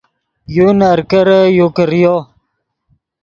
یو 0.55 0.67
نرکرے 0.79 1.41
یو 1.57 1.67
کریو 1.75 2.15